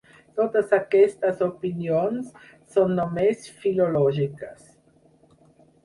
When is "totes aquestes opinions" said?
0.37-2.33